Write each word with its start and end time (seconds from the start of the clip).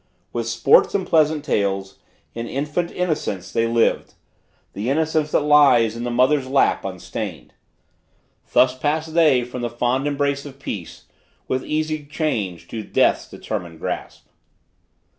With 0.33 0.47
sports 0.47 0.95
And 0.95 1.05
pleasant 1.05 1.45
tales, 1.45 1.99
in 2.33 2.47
infant 2.47 2.89
innocence 2.89 3.51
they 3.53 3.67
lived 3.67 4.15
(The 4.73 4.89
innocence 4.89 5.29
that 5.29 5.41
lies 5.41 5.95
in 5.95 6.11
mother's 6.11 6.47
lap 6.47 6.83
unstained.) 6.83 7.53
Thus 8.51 8.75
passed 8.75 9.13
they 9.13 9.43
from 9.43 9.61
the 9.61 9.69
fond 9.69 10.07
embrace 10.07 10.43
of 10.43 10.57
peace, 10.59 11.05
With 11.47 11.63
easy 11.63 12.03
change 12.03 12.67
to 12.69 12.81
Death's 12.81 13.29
determined 13.29 13.79
grasp. 13.79 14.25